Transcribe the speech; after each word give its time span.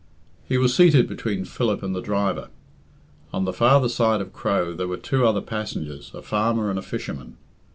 He 0.49 0.57
was 0.57 0.73
seated 0.73 1.07
between 1.07 1.45
Philip 1.45 1.83
and 1.83 1.93
the 1.95 2.01
driver. 2.01 2.47
On 3.31 3.45
the 3.45 3.53
farther 3.53 3.87
side 3.87 4.19
of 4.19 4.33
Crow 4.33 4.73
there 4.73 4.87
were 4.87 4.97
two 4.97 5.27
other 5.27 5.41
passengers, 5.41 6.09
a 6.15 6.23
farmer 6.23 6.71
and 6.71 6.79
a 6.79 6.81
fisherman. 6.81 7.37